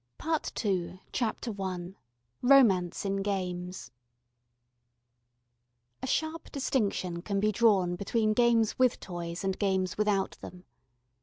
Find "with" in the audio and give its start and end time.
8.79-8.99